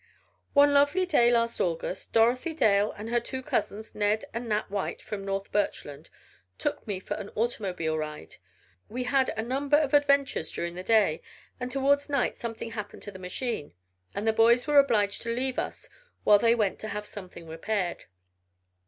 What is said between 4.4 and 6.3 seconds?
Nat White from North Birchland,